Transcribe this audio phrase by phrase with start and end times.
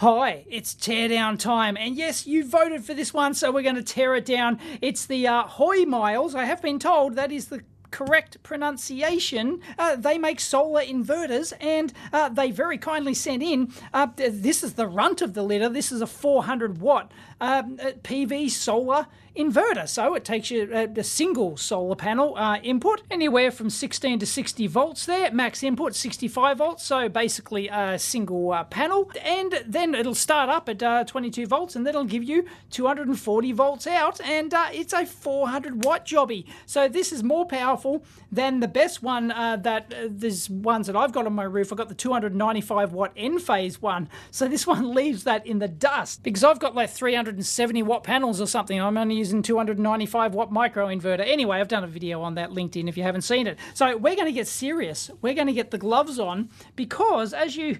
[0.00, 3.82] Hi, it's teardown time, and yes, you voted for this one, so we're going to
[3.82, 4.58] tear it down.
[4.80, 6.34] It's the uh, Hoymiles.
[6.34, 9.60] I have been told that is the correct pronunciation.
[9.78, 13.74] Uh, they make solar inverters, and uh, they very kindly sent in.
[13.92, 15.68] Uh, this is the runt of the litter.
[15.68, 19.06] This is a 400 watt um, uh, PV solar
[19.36, 19.88] inverter.
[19.88, 24.26] So it takes you a, a single solar panel uh, input, anywhere from 16 to
[24.26, 25.30] 60 volts there.
[25.32, 29.10] Max input 65 volts, so basically a single uh, panel.
[29.24, 33.52] And then it'll start up at uh, 22 volts, and then it'll give you 240
[33.52, 36.44] volts out, and uh, it's a 400 watt jobby.
[36.66, 40.96] So this is more powerful than the best one uh, that uh, there's ones that
[40.96, 41.72] I've got on my roof.
[41.72, 44.08] I've got the 295 watt N Enphase one.
[44.30, 48.40] So this one leaves that in the dust because I've got like 370 watt panels
[48.40, 48.80] or something.
[48.80, 51.20] I'm only using 295 watt micro inverter.
[51.20, 53.58] Anyway, I've done a video on that linked in if you haven't seen it.
[53.74, 55.10] So we're going to get serious.
[55.22, 57.78] We're going to get the gloves on because as you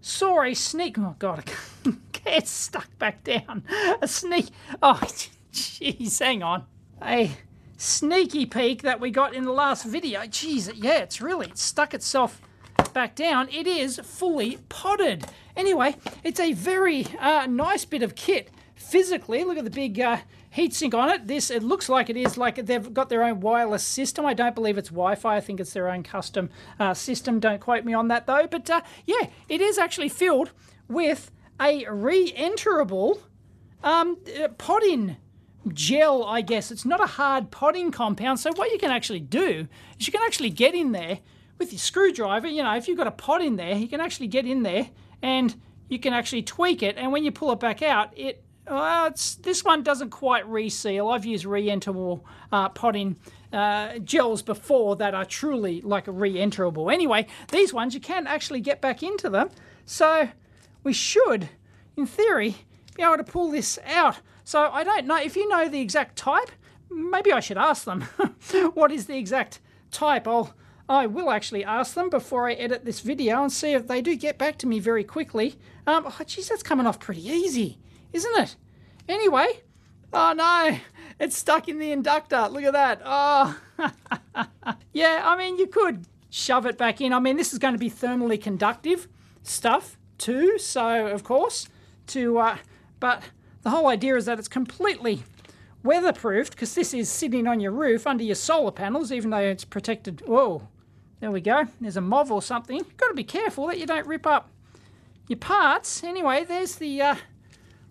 [0.00, 1.44] saw a sneak, oh God,
[2.26, 3.64] it's stuck back down.
[4.02, 4.48] A sneak,
[4.82, 5.00] oh
[5.52, 6.64] jeez, hang on.
[7.02, 7.30] A
[7.76, 10.20] sneaky peek that we got in the last video.
[10.22, 12.42] Jeez, yeah, it's really it's stuck itself
[12.92, 13.48] back down.
[13.48, 15.26] It is fully potted.
[15.56, 19.44] Anyway, it's a very uh, nice bit of kit physically.
[19.44, 20.18] Look at the big uh,
[20.56, 21.26] heatsink on it.
[21.26, 24.26] This it looks like it is like they've got their own wireless system.
[24.26, 25.36] I don't believe it's Wi-Fi.
[25.36, 27.40] I think it's their own custom uh, system.
[27.40, 28.46] Don't quote me on that though.
[28.46, 30.50] But uh, yeah, it is actually filled
[30.88, 33.20] with a re-enterable
[33.84, 35.16] um, uh, potting
[35.68, 36.24] gel.
[36.24, 38.40] I guess it's not a hard potting compound.
[38.40, 41.20] So what you can actually do is you can actually get in there
[41.58, 42.48] with your screwdriver.
[42.48, 44.88] You know, if you've got a pot in there, you can actually get in there
[45.22, 45.54] and
[45.88, 46.96] you can actually tweak it.
[46.96, 49.10] And when you pull it back out, it well,
[49.42, 51.08] this one doesn't quite reseal.
[51.08, 53.16] I've used re-enterable uh, potting
[53.52, 56.88] uh, gels before that are truly like re-enterable.
[56.88, 59.50] Anyway, these ones you can actually get back into them.
[59.86, 60.28] So
[60.84, 61.48] we should,
[61.96, 62.54] in theory,
[62.94, 64.20] be able to pull this out.
[64.44, 66.50] So I don't know, if you know the exact type,
[66.88, 68.02] maybe I should ask them.
[68.74, 69.58] what is the exact
[69.90, 70.28] type?
[70.28, 70.54] I'll,
[70.88, 74.14] I will actually ask them before I edit this video and see if they do
[74.14, 75.56] get back to me very quickly.
[75.88, 77.78] Um, oh, geez, that's coming off pretty easy
[78.12, 78.56] isn't it?
[79.08, 79.60] Anyway,
[80.12, 80.78] oh no,
[81.18, 82.48] it's stuck in the inductor.
[82.48, 83.02] Look at that.
[83.04, 83.58] Oh,
[84.92, 87.12] yeah, I mean, you could shove it back in.
[87.12, 89.08] I mean, this is going to be thermally conductive
[89.42, 91.68] stuff too, so of course,
[92.08, 92.56] to, uh,
[93.00, 93.22] but
[93.62, 95.22] the whole idea is that it's completely
[95.84, 99.64] weatherproofed because this is sitting on your roof under your solar panels, even though it's
[99.64, 100.22] protected.
[100.26, 100.68] Whoa,
[101.20, 101.64] there we go.
[101.80, 102.76] There's a mov or something.
[102.76, 104.50] You've got to be careful that you don't rip up
[105.28, 106.02] your parts.
[106.04, 107.16] Anyway, there's the uh,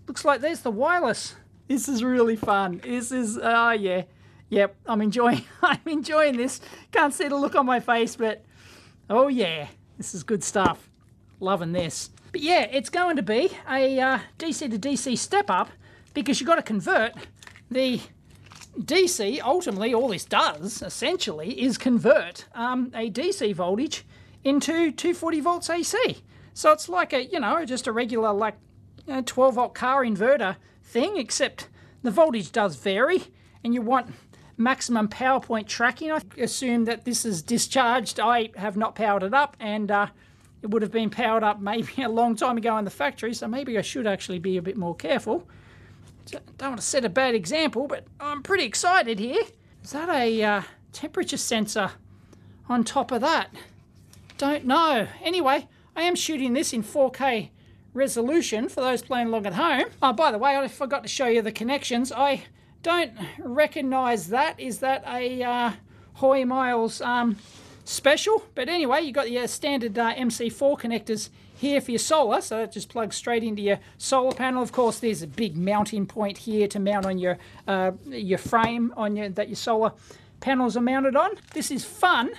[0.10, 1.36] Looks like there's the wireless.
[1.68, 2.82] This is really fun.
[2.84, 4.06] This is, oh uh, yeah.
[4.50, 6.62] Yep, I'm enjoying, I'm enjoying this.
[6.92, 8.44] Can't see the look on my face, but
[9.08, 9.68] oh yeah,
[9.98, 10.90] this is good stuff.
[11.40, 12.10] Loving this.
[12.32, 15.70] But yeah, it's going to be a uh, DC to DC step up
[16.16, 17.14] because you've got to convert
[17.70, 18.02] the
[18.80, 24.08] DC, ultimately all this does, essentially, is convert um, a DC voltage
[24.44, 26.24] into 240 volts AC.
[26.56, 28.56] So it's like a, you know, just a regular like
[29.12, 31.68] a 12 volt car inverter thing, except
[32.04, 33.24] the voltage does vary
[33.64, 34.14] and you want
[34.58, 36.12] maximum power point tracking.
[36.12, 38.20] I assume that this is discharged.
[38.20, 40.08] I have not powered it up and uh,
[40.62, 43.48] it would have been powered up maybe a long time ago in the factory, so
[43.48, 45.48] maybe I should actually be a bit more careful.
[46.58, 49.42] Don't want to set a bad example, but I'm pretty excited here.
[49.84, 50.62] Is that a uh,
[50.92, 51.92] temperature sensor
[52.68, 53.50] on top of that?
[54.38, 55.08] Don't know.
[55.24, 57.50] Anyway, I am shooting this in 4K
[57.94, 59.86] resolution for those playing along at home.
[60.02, 62.12] Oh, by the way, I forgot to show you the connections.
[62.12, 62.44] I
[62.84, 64.60] don't recognize that.
[64.60, 65.72] Is that a uh,
[66.18, 67.38] Hoymiles um,
[67.84, 68.46] special?
[68.56, 72.72] But anyway, you've got your standard uh, MC4 connectors here for your solar, so that
[72.72, 74.64] just plugs straight into your solar panel.
[74.64, 78.94] Of course, there's a big mounting point here to mount on your uh, your frame
[78.96, 79.92] on your that your solar
[80.40, 81.32] panels are mounted on.
[81.54, 82.32] This is fun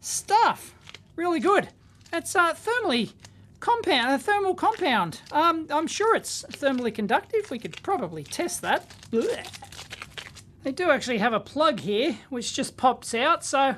[0.00, 0.74] stuff.
[1.16, 1.68] Really good.
[2.12, 3.12] It's uh, thermally
[3.60, 5.20] compound, a thermal compound.
[5.32, 7.50] Um, I'm sure it's thermally conductive.
[7.50, 8.86] We could probably test that.
[10.62, 13.44] They do actually have a plug here, which just pops out.
[13.44, 13.76] So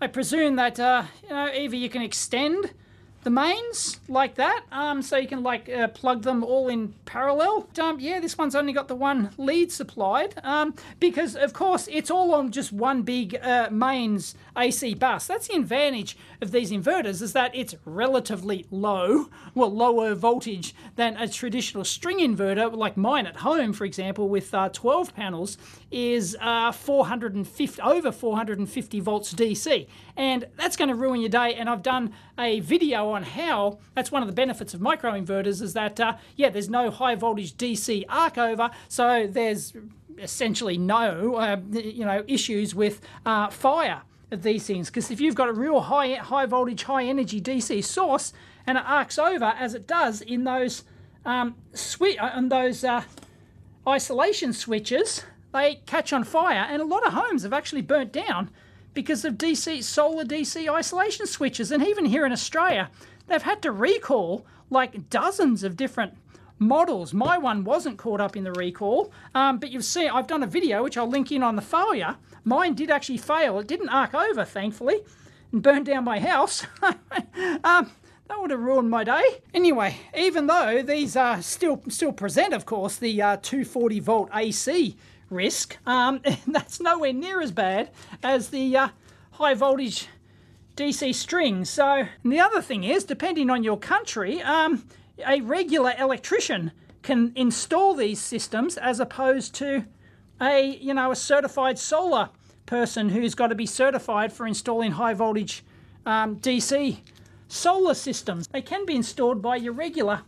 [0.00, 2.72] I presume that uh, you know either you can extend
[3.22, 7.68] the mains like that, um, so you can like uh, plug them all in parallel.
[7.80, 12.10] Um, yeah, this one's only got the one lead supplied um, because of course it's
[12.10, 15.28] all on just one big uh, mains AC bus.
[15.28, 21.16] That's the advantage of these inverters is that it's relatively low, well lower voltage than
[21.16, 25.58] a traditional string inverter like mine at home, for example, with uh, 12 panels
[25.92, 29.86] is uh, 450 over 450 volts DC,
[30.16, 31.54] and that's going to ruin your day.
[31.54, 35.72] And I've done a video on how that's one of the benefits of microinverters is
[35.74, 39.72] that uh, yeah, there's no high voltage DC arc over, so there's
[40.18, 44.88] essentially no uh, you know issues with uh, fire of these things.
[44.88, 48.32] Because if you've got a real high high voltage high energy DC source
[48.66, 50.84] and it arcs over as it does in those
[51.24, 53.02] um, switch on uh, those uh,
[53.86, 56.66] isolation switches they catch on fire.
[56.68, 58.50] And a lot of homes have actually burnt down
[58.94, 62.90] because of DC solar DC isolation switches and even here in Australia
[63.26, 66.14] they've had to recall like dozens of different
[66.58, 67.12] models.
[67.12, 70.46] My one wasn't caught up in the recall, um, but you've seen I've done a
[70.46, 72.16] video which I'll link in on the failure.
[72.44, 73.58] Mine did actually fail.
[73.58, 75.02] It didn't arc over, thankfully,
[75.52, 76.66] and burn down my house.
[76.82, 77.90] um,
[78.28, 79.22] that would have ruined my day.
[79.52, 84.96] Anyway, even though these are still still present, of course, the uh, 240 volt AC
[85.32, 87.90] risk, um, that's nowhere near as bad
[88.22, 88.88] as the uh,
[89.32, 90.08] high voltage
[90.76, 91.64] DC string.
[91.64, 94.84] So the other thing is, depending on your country, um,
[95.26, 99.84] a regular electrician can install these systems as opposed to
[100.40, 102.30] a you know a certified solar
[102.66, 105.64] person who's got to be certified for installing high voltage
[106.06, 106.98] um, DC
[107.48, 108.48] solar systems.
[108.48, 110.22] They can be installed by your regular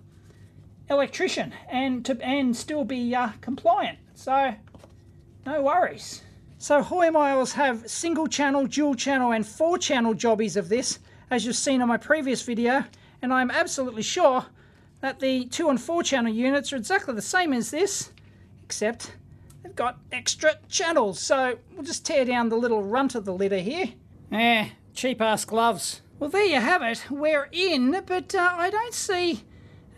[0.91, 3.99] electrician and to and still be uh, compliant.
[4.15, 4.55] So
[5.47, 6.23] no worries.
[6.59, 10.99] So Hoymiles have single channel, dual channel and four channel jobbies of this
[11.31, 12.85] as you've seen on my previous video
[13.25, 14.45] and I'm absolutely sure
[15.01, 18.11] that the two and four channel units are exactly the same as this,
[18.63, 19.17] except
[19.63, 21.21] they've got extra channels.
[21.21, 23.93] So we'll just tear down the little runt of the litter here.
[24.31, 26.03] Eh, cheap ass gloves.
[26.19, 27.11] Well, there you have it.
[27.11, 29.43] We're in, but uh, I don't see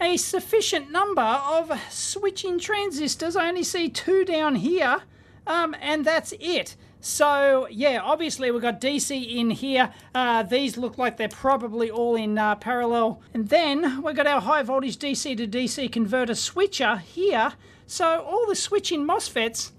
[0.01, 3.35] a sufficient number of switching transistors.
[3.35, 5.03] I only see two down here,
[5.47, 6.77] um, and that's it.
[7.01, 9.93] So yeah, obviously we've got DC in here.
[10.15, 13.23] Uh, these look like they're probably all in uh, parallel.
[13.33, 17.53] And then we've got our high voltage DC to DC converter switcher here.
[17.87, 19.71] So all the switching MOSFETs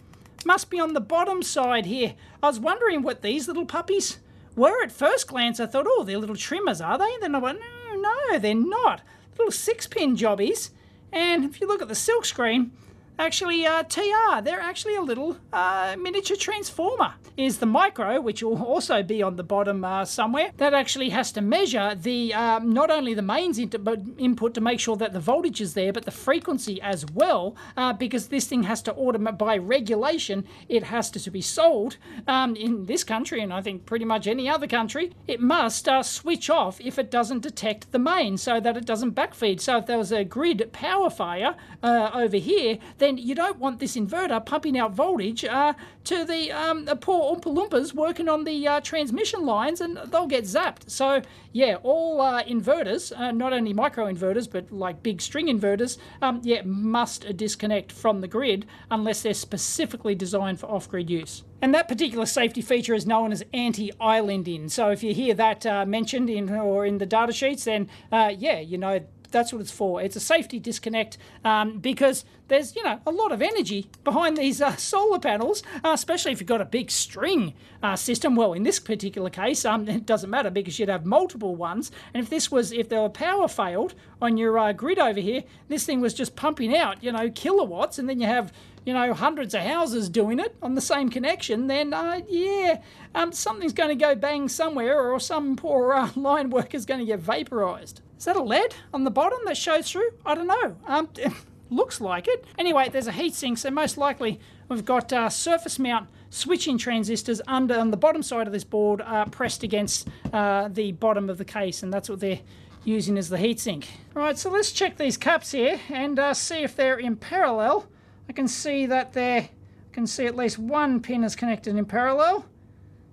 [0.46, 2.16] must be on the bottom side here.
[2.42, 4.20] I was wondering what these little puppies
[4.56, 5.60] were at first glance.
[5.60, 7.14] I thought, oh, they're little trimmers, are they?
[7.14, 9.02] And then I went, no, no, they're not.
[9.38, 10.72] Little six pin jobbies.
[11.12, 12.72] And if you look at the silk screen,
[13.20, 14.42] actually uh, TR.
[14.44, 17.14] They're actually a little uh, miniature transformer.
[17.36, 21.32] Is the micro, which will also be on the bottom uh, somewhere, that actually has
[21.34, 25.62] to measure the um, not only the mains input to make sure that the voltage
[25.62, 29.56] is there, but the frequency as well, uh, because this thing has to automate by
[29.56, 30.46] regulation.
[30.68, 31.98] It has to, to be sold
[32.28, 35.14] um, in this country, and I think pretty much any other country.
[35.28, 39.14] It must uh, switch off if it doesn't detect the main, so that it doesn't
[39.14, 39.60] backfeed.
[39.60, 43.80] So if there was a grid power fire uh, over here, then you don't want
[43.80, 45.74] this inverter pumping out voltage uh,
[46.04, 50.28] to the, um, the poor Oompa Loompas working on the uh, transmission lines and they'll
[50.28, 50.90] get zapped.
[50.90, 51.22] So
[51.54, 56.42] yeah, all uh, inverters, uh, not only micro inverters, but like big string inverters, um,
[56.44, 61.44] yeah, must disconnect from the grid unless they're specifically designed for off-grid use.
[61.62, 64.70] And that particular safety feature is known as anti-islanding.
[64.70, 68.34] So if you hear that uh, mentioned in or in the data sheets, then uh,
[68.38, 69.00] yeah, you know
[69.32, 70.02] that's what it's for.
[70.02, 74.62] It's a safety disconnect um, because there's you know a lot of energy behind these
[74.62, 77.54] uh, solar panels, uh, especially if you've got a big string
[77.84, 78.36] uh, system.
[78.36, 81.92] Well, in this particular case, um, it doesn't matter because you'd have multiple ones.
[82.14, 85.86] And if this was if the power failed on your uh, grid over here, this
[85.86, 88.52] thing was just pumping out you know kilowatts, and then you have
[88.88, 91.68] you know hundreds of houses doing it on the same connection.
[91.68, 92.82] Then uh, yeah,
[93.14, 97.06] um, something's going to go bang somewhere, or some poor uh, line worker's going to
[97.06, 98.00] get vaporized.
[98.18, 100.12] Is that a lead on the bottom that shows through?
[100.26, 100.78] I don't know.
[100.88, 101.10] Um,
[101.70, 102.46] looks like it.
[102.58, 104.40] Anyway, there's a heatsink, so most likely
[104.70, 109.02] we've got uh, surface mount switching transistors under on the bottom side of this board
[109.02, 112.40] uh, pressed against uh, the bottom of the case, and that's what they're
[112.86, 113.86] using as the heatsink.
[114.14, 117.86] Right, so let's check these caps here and uh, see if they're in parallel.
[118.30, 121.86] I can see that there, I can see at least one pin is connected in
[121.86, 122.46] parallel.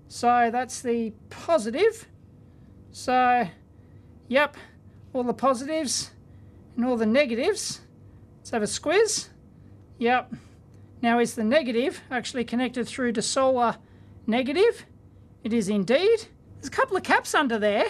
[0.09, 2.07] So that's the positive.
[2.93, 3.49] So,
[4.29, 4.57] yep,
[5.13, 6.11] all the positives
[6.77, 7.81] and all the negatives.
[8.39, 9.29] Let's have a squiz.
[9.99, 10.35] Yep.
[11.03, 13.77] Now is the negative actually connected through to solar
[14.27, 14.87] negative?
[15.43, 16.27] It is indeed.
[16.57, 17.87] There's a couple of caps under there.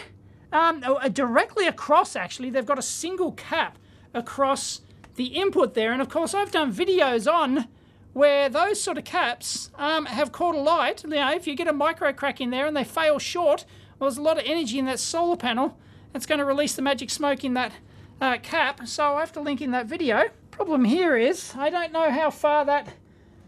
[0.52, 3.78] Um, oh, uh, directly across actually, they've got a single cap
[4.14, 4.80] across
[5.16, 5.92] the input there.
[5.92, 7.68] And of course I've done videos on
[8.12, 11.02] where those sort of caps um, have caught a light.
[11.04, 13.64] You know, if you get a micro crack in there and they fail short,
[13.98, 15.78] well, there's a lot of energy in that solar panel
[16.14, 17.72] it's going to release the magic smoke in that
[18.20, 20.26] uh, cap, so I have to link in that video.
[20.52, 22.94] Problem here is, I don't know how far that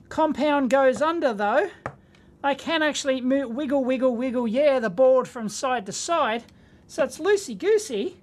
[0.09, 1.71] compound goes under though.
[2.43, 6.45] I can actually move, wiggle, wiggle, wiggle, yeah, the board from side to side.
[6.89, 8.17] So it's loosey-goosey.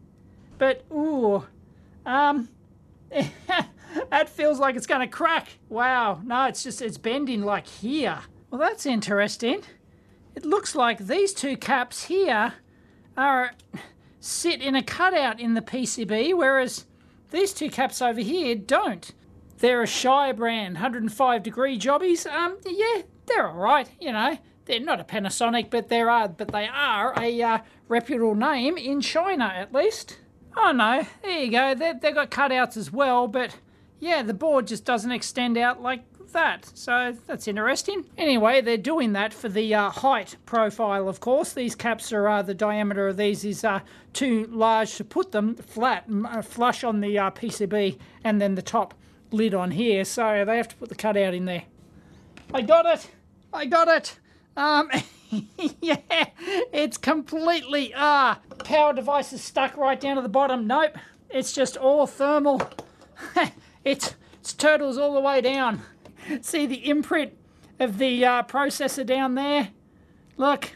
[0.57, 1.45] But, ooh,
[2.05, 2.49] um,
[4.09, 5.57] that feels like it's to crack.
[5.69, 8.19] Wow, no, it's just, it's bending like here.
[8.49, 9.61] Well, that's interesting.
[10.35, 12.53] It looks like these two caps here
[13.15, 13.51] are
[14.19, 16.85] sit in a cutout in the PCB, whereas
[17.31, 19.11] these two caps over here don't.
[19.57, 22.25] They're a Shire brand, 105 degree jobbies.
[22.25, 23.89] Um, yeah, they're all right.
[23.99, 28.35] You know, they're not a Panasonic, but they are, but they are a uh, reputable
[28.35, 30.17] name in China at least.
[30.55, 31.73] Oh no, there you go.
[31.75, 33.55] They they've got cutouts as well, but
[33.99, 36.69] yeah, the board just doesn't extend out like that.
[36.73, 38.05] So that's interesting.
[38.17, 41.53] Anyway, they're doing that for the uh, height profile, of course.
[41.53, 43.79] These caps are, uh, the diameter of these is uh,
[44.11, 48.61] too large to put them flat, uh, flush on the uh, PCB and then the
[48.61, 48.93] top
[49.31, 50.03] lid on here.
[50.03, 51.63] So they have to put the cutout in there.
[52.53, 53.09] I got it.
[53.53, 54.19] I got it.
[54.57, 54.89] Um,
[55.81, 55.97] yeah,
[56.71, 60.67] it's completely, ah, power device is stuck right down to the bottom.
[60.67, 60.97] Nope,
[61.29, 62.61] it's just all thermal.
[63.83, 65.81] it's, it's turtles all the way down.
[66.41, 67.33] See the imprint
[67.79, 69.69] of the uh, processor down there?
[70.37, 70.75] Look,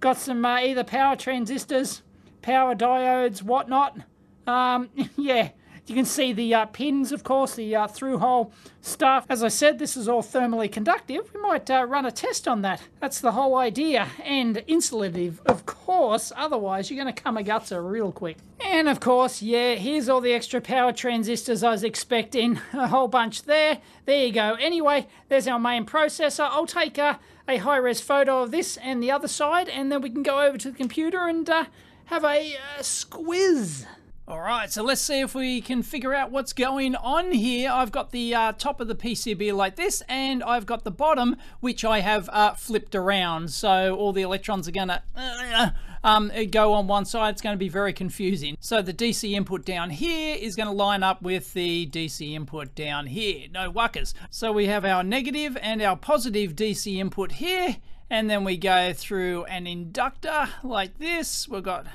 [0.00, 2.02] got some uh, either power transistors,
[2.42, 3.98] power diodes, whatnot.
[4.46, 5.50] Um, yeah,
[5.86, 9.26] you can see the uh, pins, of course, the uh, through-hole stuff.
[9.28, 11.30] As I said, this is all thermally conductive.
[11.34, 12.80] We might uh, run a test on that.
[13.00, 14.08] That's the whole idea.
[14.22, 18.38] And insulative, of course, otherwise you're going to come a gutser real quick.
[18.60, 22.58] And of course, yeah, here's all the extra power transistors I was expecting.
[22.72, 23.78] A whole bunch there.
[24.06, 24.54] There you go.
[24.54, 26.48] Anyway, there's our main processor.
[26.50, 30.08] I'll take a, a high-res photo of this and the other side, and then we
[30.08, 31.66] can go over to the computer and uh,
[32.06, 33.84] have a uh, squiz.
[34.26, 37.70] All right, so let's see if we can figure out what's going on here.
[37.70, 41.36] I've got the uh, top of the PCB like this, and I've got the bottom,
[41.60, 43.50] which I have uh, flipped around.
[43.50, 45.70] So all the electrons are to uh,
[46.02, 47.32] um, go on one side.
[47.32, 48.56] It's to be very confusing.
[48.60, 53.08] So the DC input down here is to line up with the DC input down
[53.08, 53.48] here.
[53.52, 54.14] No wuckers.
[54.30, 57.76] So we have our negative and our positive DC input here,
[58.08, 61.46] and then we go through an inductor like this.
[61.46, 61.86] We've got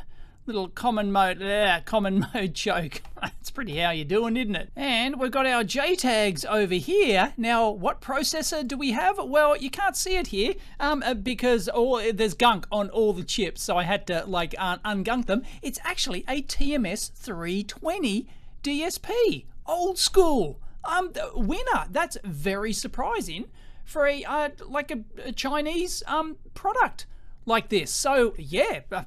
[0.50, 3.04] little common mode, uh, common mode choke.
[3.22, 4.72] That's pretty how you're doing, isn't it?
[4.76, 7.34] And we've got our JTAGs over here.
[7.38, 9.20] Now, what processor do we have?
[9.24, 13.24] Well, you can't see it here um, uh, because all, there's gunk on all the
[13.24, 15.44] chips, so I had to like un ungunk them.
[15.62, 18.28] It's actually a TMS 320
[18.64, 20.60] DSP, old school.
[20.84, 21.86] Um, winner.
[21.92, 23.46] That's very surprising
[23.84, 27.06] for a uh, like a, a Chinese um product
[27.50, 27.92] like this.
[27.92, 28.82] So yeah,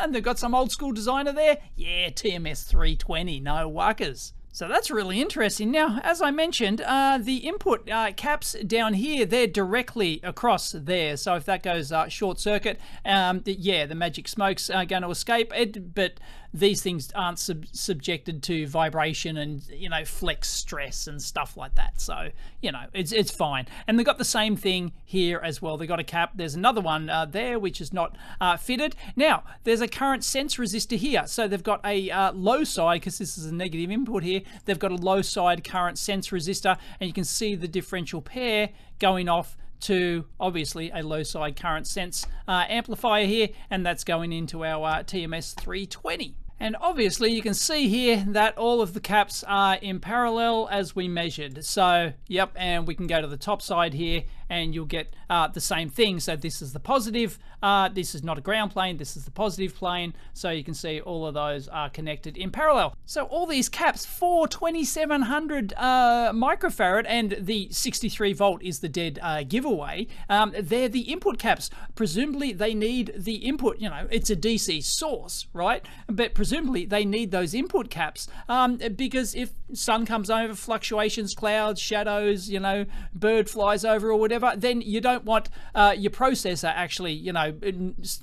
[0.00, 1.58] and they've got some old school designer there.
[1.76, 4.32] Yeah, TMS 320, no wuckers.
[4.54, 5.70] So that's really interesting.
[5.70, 11.16] Now, as I mentioned, uh, the input uh, caps down here, they're directly across there.
[11.16, 15.52] So if that goes uh, short circuit, um, yeah, the magic smoke's going to escape.
[15.56, 16.20] It, but
[16.54, 21.74] these things aren't sub subjected to vibration and you know flex stress and stuff like
[21.76, 22.00] that.
[22.00, 22.30] So
[22.60, 23.66] you know it's it's fine.
[23.86, 25.76] And they've got the same thing here as well.
[25.76, 26.32] They've got a cap.
[26.34, 28.96] There's another one uh, there which is not uh, fitted.
[29.16, 31.26] Now there's a current sense resistor here.
[31.26, 34.42] So they've got a uh, low side because this is a negative input here.
[34.64, 38.70] They've got a low side current sense resistor, and you can see the differential pair
[38.98, 44.32] going off to obviously a low side current sense uh, amplifier here and that's going
[44.32, 46.36] into our uh, TMS 320.
[46.62, 50.94] And obviously you can see here that all of the caps are in parallel as
[50.94, 51.64] we measured.
[51.64, 55.48] So, yep, and we can go to the top side here and you'll get uh,
[55.48, 56.20] the same thing.
[56.20, 59.30] So this is the positive, uh, this is not a ground plane, this is the
[59.30, 60.14] positive plane.
[60.34, 62.94] So you can see all of those are connected in parallel.
[63.06, 69.18] So all these caps for 2700 uh, microfarad and the 63 volt is the dead
[69.22, 70.06] uh, giveaway.
[70.28, 71.70] Um, they're the input caps.
[71.94, 75.86] Presumably they need the input, you know, it's a DC source, right?
[76.08, 81.80] But presumably they need those input caps um, because if sun comes over, fluctuations, clouds,
[81.80, 86.10] shadows, you know, bird flies over or whatever, whatever, then you don't want uh, your
[86.10, 87.52] processor actually, you know,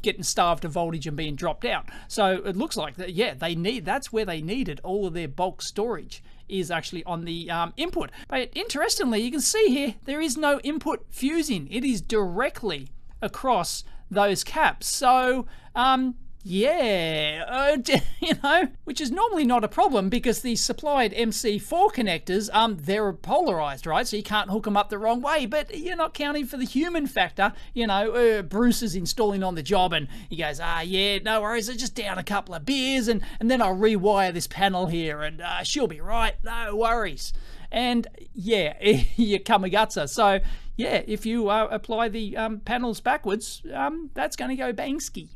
[0.02, 1.90] getting starved of voltage and being dropped out.
[2.08, 5.28] So it looks like that, yeah, they need that's where they needed all of their
[5.28, 8.10] bulk storage is actually on the um, input.
[8.28, 11.68] But interestingly, you can see here there is no input fusing.
[11.72, 12.90] It is directly
[13.22, 14.88] across those caps.
[14.88, 15.46] So
[15.76, 16.16] um,
[16.50, 17.78] yeah, uh,
[18.20, 23.14] you know, which is normally not a problem because the supplied MC4 connectors, um, they're
[23.14, 24.08] polarized, right?
[24.08, 26.66] So you can't hook them up the wrong way, but you're not counting for the
[26.66, 27.54] human factor.
[27.76, 31.40] You know, uh, Bruce is installing on the job and he goes, ah, yeah, no
[31.42, 34.88] worries, I just down a couple of beers and, and then I'll rewire this panel
[34.88, 37.32] here and uh, she'll be right, no worries.
[37.72, 38.74] And yeah,
[39.16, 40.10] you Kamigutsa.
[40.10, 40.40] So
[40.78, 45.30] yeah, if you uh, apply the um, panels backwards, um, that's going to go bangsky.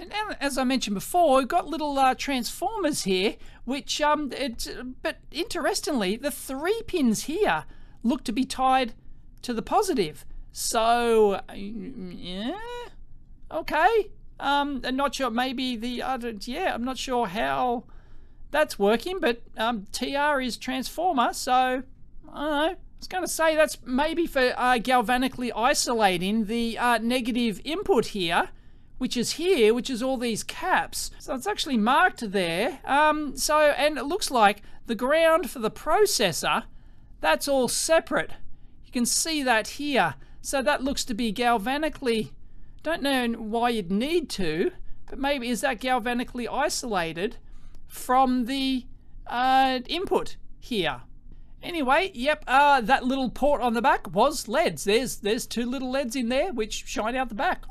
[0.00, 3.36] And as I mentioned before, we've got little uh, transformers here
[3.68, 4.32] which um,
[5.02, 7.64] but interestingly, the three pins here
[8.02, 8.94] look to be tied
[9.42, 10.24] to the positive.
[10.52, 12.56] So, yeah,
[13.50, 14.10] okay.
[14.40, 15.28] Um, I'm not sure.
[15.28, 16.32] Maybe the other.
[16.40, 17.84] Yeah, I'm not sure how
[18.50, 19.20] that's working.
[19.20, 22.70] But um, TR is transformer, so I don't know.
[22.70, 28.06] I was going to say that's maybe for uh, galvanically isolating the uh, negative input
[28.06, 28.48] here,
[28.98, 31.10] which is here, which is all these caps.
[31.18, 32.80] So it's actually marked there.
[32.84, 36.64] Um, so, and it looks like the ground for the processor,
[37.20, 38.32] that's all separate.
[38.84, 40.14] You can see that here.
[40.40, 42.30] So that looks to be galvanically,
[42.82, 44.72] don't know why you'd need to,
[45.08, 47.36] but maybe is that galvanically isolated
[47.86, 48.84] from the
[49.26, 51.02] uh, input here.
[51.62, 54.84] Anyway, yep, uh, that little port on the back was LEDs.
[54.84, 57.64] There's there's two little LEDs in there which shine out the back.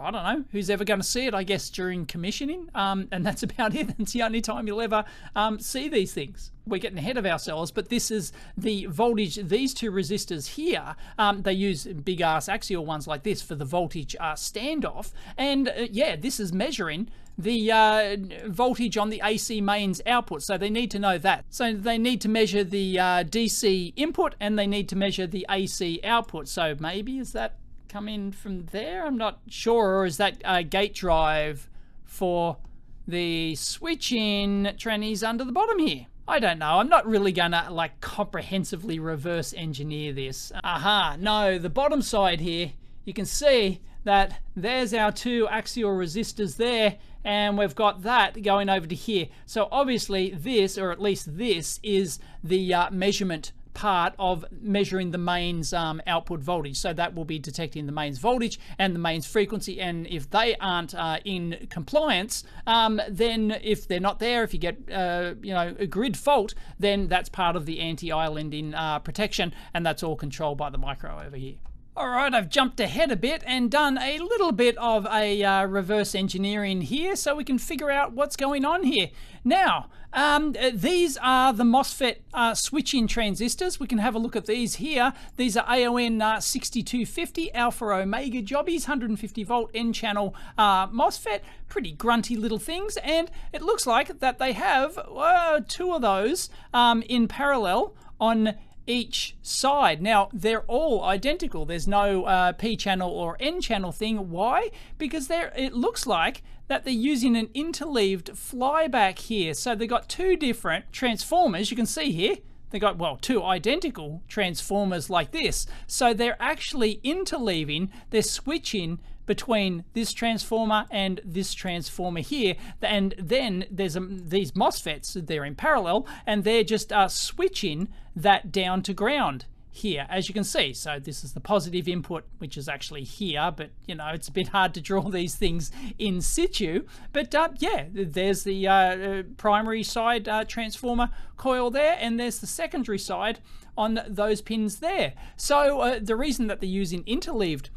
[0.00, 1.34] I don't know who's ever going to see it.
[1.34, 3.94] I guess during commissioning, um, and that's about it.
[3.98, 6.52] It's the only time you'll ever um, see these things.
[6.66, 9.36] We're getting ahead of ourselves, but this is the voltage.
[9.36, 13.64] These two resistors here, um, they use big ass axial ones like this for the
[13.64, 19.60] voltage uh, standoff, and uh, yeah, this is measuring the uh, voltage on the AC
[19.60, 20.42] mains output.
[20.42, 21.44] So they need to know that.
[21.50, 25.46] So they need to measure the uh, DC input and they need to measure the
[25.48, 26.48] AC output.
[26.48, 27.54] So maybe is that
[27.88, 29.06] come in from there?
[29.06, 29.98] I'm not sure.
[29.98, 31.68] Or is that a gate drive
[32.04, 32.58] for
[33.06, 36.06] the switch-in trannies under the bottom here?
[36.26, 36.78] I don't know.
[36.78, 40.52] I'm not really gonna like comprehensively reverse engineer this.
[40.62, 42.72] Aha, no, the bottom side here,
[43.06, 48.68] you can see that there's our two axial resistors there and we've got that going
[48.68, 49.28] over to here.
[49.46, 55.18] So obviously this, or at least this, is the uh, measurement part of measuring the
[55.18, 56.76] mains um, output voltage.
[56.76, 59.80] So that will be detecting the mains voltage and the mains frequency.
[59.80, 64.58] And if they aren't uh, in compliance, um, then if they're not there, if you
[64.58, 69.54] get uh, you know a grid fault, then that's part of the anti-islanding uh, protection,
[69.72, 71.54] and that's all controlled by the micro over here.
[71.98, 75.64] All right, I've jumped ahead a bit and done a little bit of a uh,
[75.64, 79.08] reverse engineering here so we can figure out what's going on here.
[79.42, 83.80] Now, um, these are the MOSFET uh, switching transistors.
[83.80, 85.12] We can have a look at these here.
[85.34, 91.40] These are AON uh, 6250 Alpha Omega jobbies, 150 volt N channel uh, MOSFET.
[91.68, 96.48] Pretty grunty little things, and it looks like that they have uh, two of those
[96.72, 98.54] um, in parallel on
[98.88, 100.02] each side.
[100.02, 101.64] Now, they're all identical.
[101.64, 104.30] There's no uh, P channel or N channel thing.
[104.30, 104.70] Why?
[104.96, 109.54] Because it looks like that they're using an interleaved flyback here.
[109.54, 111.70] So they've got two different transformers.
[111.70, 112.36] You can see here,
[112.70, 115.66] they've got, well, two identical transformers like this.
[115.86, 118.98] So they're actually interleaving, they're switching
[119.28, 122.56] between this transformer and this transformer here.
[122.82, 128.50] And then there's um, these MOSFETs, they're in parallel, and they're just uh, switching that
[128.50, 130.72] down to ground here, as you can see.
[130.72, 134.32] So this is the positive input, which is actually here, but you know, it's a
[134.32, 136.86] bit hard to draw these things in situ.
[137.12, 142.40] But uh, yeah, there's the uh, uh primary side uh, transformer coil there, and there's
[142.40, 143.40] the secondary side
[143.76, 145.12] on those pins there.
[145.36, 147.70] So uh, the reason that they're using interleaved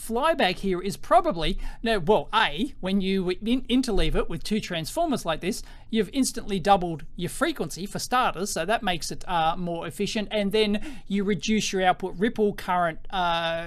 [0.00, 5.26] flyback here is probably no well a when you in, interleave it with two transformers
[5.26, 9.86] like this you've instantly doubled your frequency for starters so that makes it uh, more
[9.86, 13.66] efficient and then you reduce your output ripple current uh,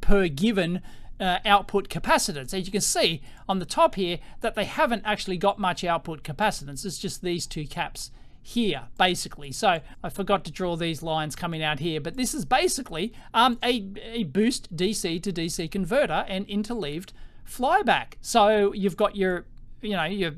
[0.00, 0.80] per given
[1.18, 2.52] uh, output capacitance.
[2.52, 6.22] As you can see on the top here that they haven't actually got much output
[6.22, 6.84] capacitance.
[6.84, 8.10] It's just these two caps
[8.46, 9.50] here, basically.
[9.50, 13.58] So I forgot to draw these lines coming out here, but this is basically um,
[13.60, 17.12] a, a boost DC to DC converter and interleaved
[17.44, 18.12] flyback.
[18.20, 19.46] So you've got your
[19.86, 20.32] you know your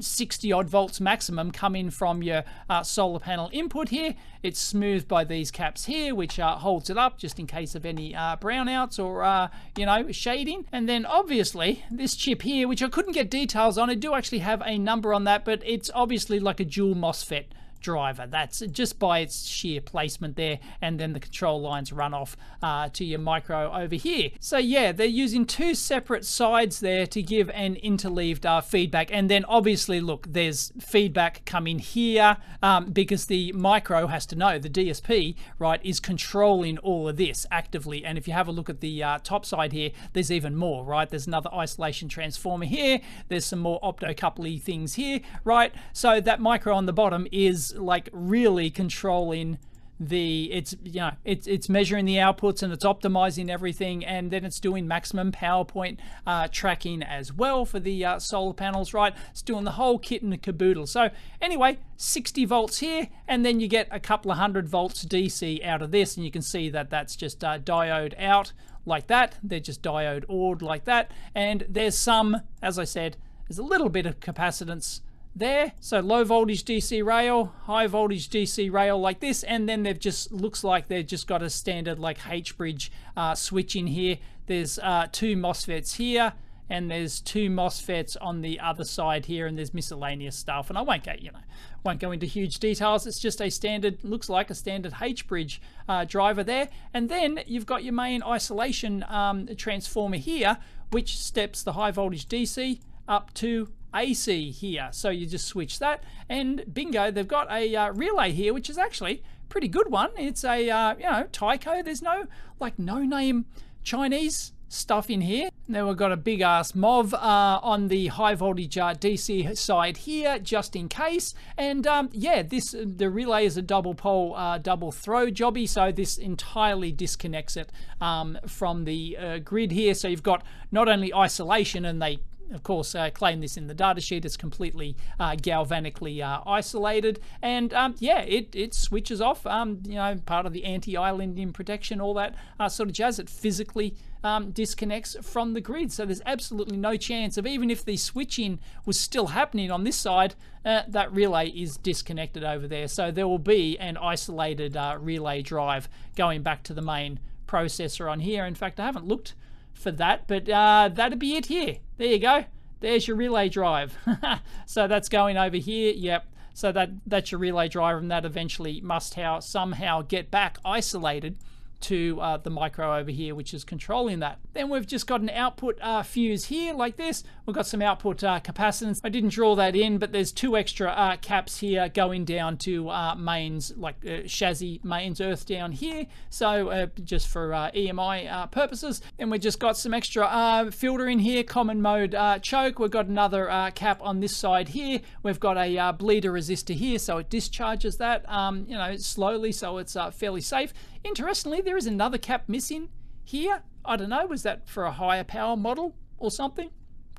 [0.00, 4.14] 60 odd volts maximum coming from your uh, solar panel input here.
[4.42, 7.84] It's smoothed by these caps here which uh, holds it up just in case of
[7.84, 10.66] any uh, brownouts or uh, you know shading.
[10.72, 14.38] And then obviously this chip here which I couldn't get details on I do actually
[14.38, 17.44] have a number on that but it's obviously like a dual MOSFET
[17.80, 18.26] driver.
[18.26, 22.88] That's just by its sheer placement there, and then the control lines run off uh,
[22.90, 24.30] to your micro over here.
[24.40, 29.30] So yeah, they're using two separate sides there to give an interleaved uh, feedback, and
[29.30, 34.70] then obviously look, there's feedback coming here um, because the micro has to know the
[34.70, 38.04] DSP right is controlling all of this actively.
[38.04, 40.84] And if you have a look at the uh, top side here, there's even more,
[40.84, 41.08] right?
[41.08, 43.00] There's another isolation transformer here.
[43.28, 45.72] There's some more optocoupley things here, right?
[45.92, 49.58] So that micro on the bottom is like really controlling
[50.00, 54.44] the it's you know it's it's measuring the outputs and it's optimizing everything and then
[54.44, 59.14] it's doing maximum power point uh, tracking as well for the uh, solar panels right?
[59.30, 60.86] It's doing the whole kit and the caboodle.
[60.86, 61.10] So
[61.42, 65.82] anyway 60 volts here and then you get a couple of hundred volts DC out
[65.82, 68.52] of this and you can see that that's just uh, diode out
[68.86, 69.36] like that.
[69.42, 71.10] They're just diode ORed like that.
[71.34, 73.16] And there's some as I said
[73.48, 75.00] there's a little bit of capacitance
[75.38, 75.72] there.
[75.80, 80.32] So low voltage DC rail, high voltage DC rail like this, and then they've just
[80.32, 84.18] looks like they've just got a standard like H bridge uh, switch in here.
[84.46, 86.32] There's uh, two MOSFETs here,
[86.70, 90.68] and there's two MOSFETs on the other side here, and there's miscellaneous stuff.
[90.68, 91.38] And I won't go, you know,
[91.84, 93.06] won't go into huge details.
[93.06, 96.68] It's just a standard, looks like a standard H bridge uh, driver there.
[96.92, 100.58] And then you've got your main isolation um, transformer here,
[100.90, 104.88] which steps the high voltage DC up to AC here.
[104.92, 108.78] So you just switch that and bingo, they've got a uh, relay here, which is
[108.78, 110.10] actually pretty good one.
[110.16, 111.84] It's a, uh, you know, Tyco.
[111.84, 112.26] There's no,
[112.60, 113.46] like, no name
[113.82, 115.48] Chinese stuff in here.
[115.66, 119.98] Then we've got a big ass MOV uh, on the high voltage uh, DC side
[119.98, 121.34] here, just in case.
[121.56, 125.92] And um, yeah, this the relay is a double pole, uh, double throw jobby, so
[125.92, 127.70] this entirely disconnects it
[128.00, 129.94] um, from the uh, grid here.
[129.94, 132.18] So you've got not only isolation, and they
[132.52, 134.24] of course, uh, claim this in the datasheet.
[134.24, 139.46] It's completely uh, galvanically uh, isolated, and um, yeah, it, it switches off.
[139.46, 143.18] Um, you know, part of the anti-islanding protection, all that uh, sort of jazz.
[143.18, 147.84] It physically um, disconnects from the grid, so there's absolutely no chance of even if
[147.84, 150.34] the switching was still happening on this side,
[150.64, 152.88] uh, that relay is disconnected over there.
[152.88, 158.10] So there will be an isolated uh, relay drive going back to the main processor
[158.10, 158.44] on here.
[158.44, 159.34] In fact, I haven't looked
[159.78, 160.26] for that.
[160.26, 161.78] But uh, that'd be it here.
[161.96, 162.44] There you go.
[162.80, 163.96] There's your relay drive.
[164.66, 165.92] so that's going over here.
[165.94, 166.26] Yep.
[166.54, 171.36] So that that's your relay drive, and that eventually must how somehow get back isolated
[171.80, 174.38] to uh, the micro over here, which is controlling that.
[174.52, 177.22] Then we've just got an output uh, fuse here like this.
[177.46, 179.00] We've got some output uh, capacitance.
[179.04, 182.90] I didn't draw that in, but there's two extra uh, caps here going down to
[182.90, 186.06] uh, mains, like uh, chassis mains earth down here.
[186.30, 189.00] So just for EMI purposes.
[189.18, 192.78] And we've just got some extra filter in here, common mode choke.
[192.78, 195.00] We've got another cap on this side here.
[195.22, 199.78] We've got a bleeder resistor here, so it discharges that, um, you know, slowly, so
[199.78, 200.72] it's fairly safe.
[201.04, 202.88] Interestingly, there is another cap missing
[203.24, 203.62] here.
[203.84, 206.70] I don't know, was that for a higher power model or something?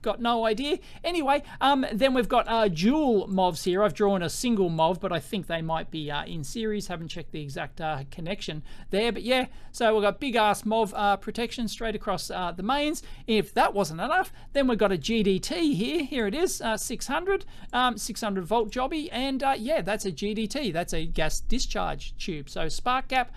[0.01, 0.79] Got no idea.
[1.03, 3.83] Anyway, um, then we've got uh, dual MOVs here.
[3.83, 6.88] I've drawn a single MOV, but I think they might be uh, in series.
[6.88, 9.12] Haven't checked the exact uh, connection there.
[9.12, 13.03] But yeah, so we've got big ass MOV uh, protection straight across uh, the mains.
[13.27, 16.03] If that wasn't enough, then we've got a GDT here.
[16.03, 19.09] Here it is, uh, 600, um, 600 volt jobby.
[19.12, 20.73] And yeah, that's a GDT.
[20.73, 22.49] That's a gas discharge tube.
[22.49, 23.33] So spark gap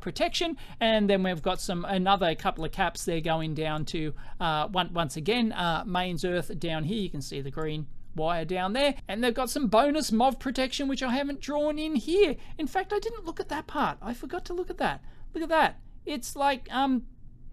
[0.00, 0.56] protection.
[0.80, 5.16] And then we've got some another couple of caps there going down to, one, once
[5.16, 6.98] again, uh, mains earth down here.
[6.98, 8.94] You can see the green wire down there.
[9.08, 12.36] And they've got some bonus MOV protection, which I haven't drawn in here.
[12.58, 13.98] In fact, I didn't look at that part.
[14.00, 15.02] I forgot to look at that.
[15.34, 15.80] Look at that.
[16.04, 17.02] It's like, um,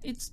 [0.04, 0.32] it's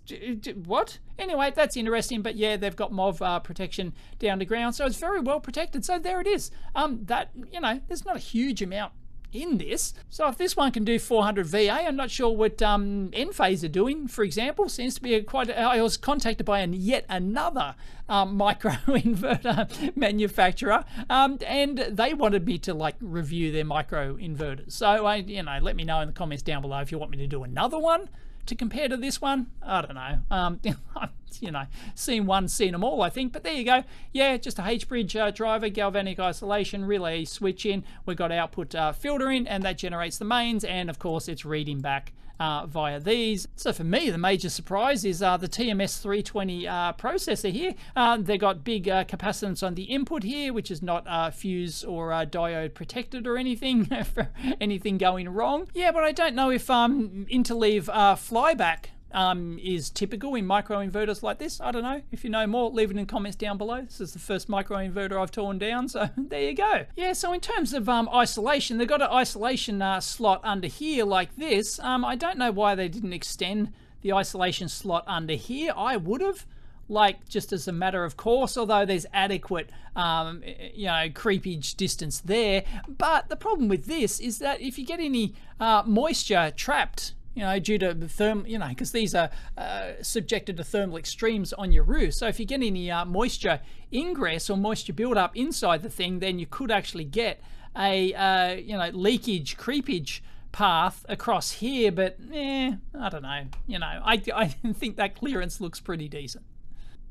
[0.65, 0.99] what?
[1.19, 2.23] Anyway, that's interesting.
[2.23, 5.85] But yeah, they've got MOV uh, protection down to ground, so it's very well protected.
[5.85, 6.51] So there it is.
[6.75, 8.93] Um, that you know, there's not a huge amount
[9.33, 9.95] in this.
[10.09, 13.69] So if this one can do 400 VA, I'm not sure what um, Enphase are
[13.69, 14.69] doing, for example.
[14.69, 15.51] Seems to be a quite.
[15.51, 17.75] I was contacted by an, yet another
[18.09, 24.73] um, micro inverter manufacturer, um, and they wanted me to like review their micro inverters.
[24.73, 27.11] So I, you know, let me know in the comments down below if you want
[27.11, 28.09] me to do another one
[28.51, 30.19] to compare to this one, I don't know.
[30.31, 30.61] Um,
[31.41, 33.33] you know, seen one, seen them all, I think.
[33.33, 33.85] But there you go.
[34.13, 37.85] Yeah, just a H-bridge uh, driver, galvanic isolation, relay switch in.
[38.05, 40.65] We've got output uh, filter in, and that generates the mains.
[40.65, 43.47] And of course, it's reading back uh, via these.
[43.55, 47.75] So for me, the major surprise is uh, the TMS 320 uh, processor here.
[47.95, 51.85] Uh, they've got big uh, capacitance on the input here, which is not uh, fuse
[51.85, 55.69] or diode protected or anything for anything going wrong.
[55.75, 61.39] Yeah, but I don't know if um, interleave flyback um, is typical in microinverters like
[61.39, 61.61] this.
[61.61, 62.03] I don't know.
[62.13, 63.83] If you know more, leave it in comments down below.
[63.83, 66.87] This is the first microinverter I've torn down, so there you go.
[66.97, 71.05] Yeah, so in terms of um, isolation, they've got an isolation uh, slot under here
[71.05, 71.79] like this.
[71.81, 75.73] Um, I don't know why they didn't extend the isolation slot under here.
[75.77, 76.47] I would have
[76.91, 80.43] like just as a matter of course, although there's adequate, um,
[80.75, 82.65] you know, creepage distance there.
[82.89, 87.43] But the problem with this is that if you get any uh, moisture trapped you
[87.43, 91.53] know, due to the therm, you know, because these are uh, subjected to thermal extremes
[91.53, 92.15] on your roof.
[92.15, 93.61] So if you get any uh, moisture
[93.93, 97.41] ingress or moisture buildup inside the thing, then you could actually get
[97.77, 100.21] a, uh, you know, leakage, creepage
[100.53, 103.45] path across here, but eh, I don't know.
[103.67, 106.45] You know, I, I think that clearance looks pretty decent.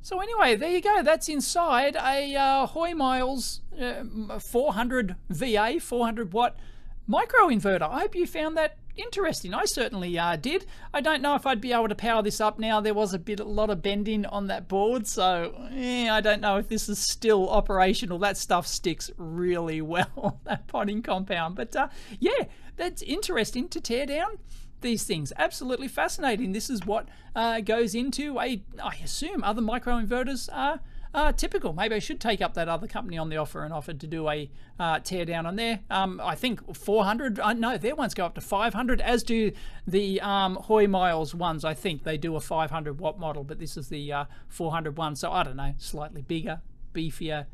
[0.02, 1.02] So anyway, there you go.
[1.04, 6.58] That's inside a uh, Hoymiles uh, 400 VA, 400 watt
[7.06, 7.90] micro inverter.
[7.90, 9.54] I hope you found that interesting.
[9.54, 10.66] I certainly uh, did.
[10.94, 12.82] I don't know if I'd be able to power this up now.
[12.82, 16.42] There was a bit, a lot of bending on that board, so eh, I don't
[16.42, 18.20] know if this is still operational.
[18.20, 21.56] That stuff sticks really well, that potting compound.
[21.56, 22.46] But uh, yeah,
[22.78, 24.38] that's interesting to tear down
[24.82, 25.34] these things.
[25.38, 26.52] Absolutely fascinating.
[26.52, 30.80] This is what uh, goes into a, I assume, other microinverters are
[31.14, 31.74] uh, typical.
[31.74, 34.30] Maybe I should take up that other company on the offer and offer to do
[34.30, 35.80] a uh, tear down on there.
[35.90, 37.40] Um, I think 400.
[37.40, 39.52] Uh, no, their ones go up to 500, as do
[39.88, 41.66] the um, Hoymiles ones.
[41.66, 45.16] I think they do a 500 watt model, but this is the uh, 400 one.
[45.16, 46.62] So I don't know, slightly bigger,
[46.94, 47.46] beefier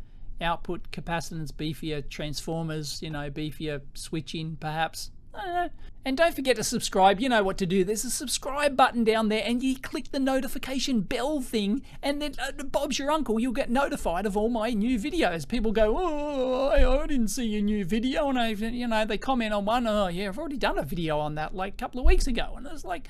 [0.42, 5.12] output capacitance, beefier transformers, you know, beefier switching perhaps.
[5.36, 5.70] Uh,
[6.06, 7.20] and don't forget to subscribe.
[7.20, 7.84] You know what to do.
[7.84, 12.36] There's a subscribe button down there, and you click the notification bell thing, and then
[12.38, 13.40] uh, Bob's your uncle.
[13.40, 15.48] You'll get notified of all my new videos.
[15.48, 19.54] People go, "Oh, I didn't see your new video," and I, you know, they comment
[19.54, 19.88] on one.
[19.88, 22.54] Oh, yeah, I've already done a video on that like a couple of weeks ago,
[22.56, 23.08] and it's like,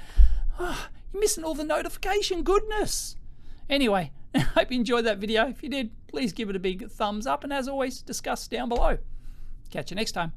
[0.57, 3.17] oh, you're missing all the notification goodness.
[3.69, 5.49] Anyway, I hope you enjoyed that video.
[5.49, 8.69] If you did, please give it a big thumbs up, and as always, discuss down
[8.69, 8.99] below.
[9.69, 10.31] Catch you next time.